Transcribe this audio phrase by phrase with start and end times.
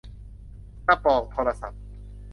[0.85, 1.81] กระบอกโทรศัพท์